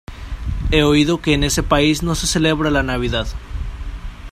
He 0.71 0.81
oído 0.81 1.21
que 1.21 1.35
en 1.35 1.43
ese 1.43 1.61
país 1.61 2.01
no 2.01 2.15
se 2.15 2.25
celebra 2.25 2.71
la 2.71 2.81
Navidad. 2.81 3.27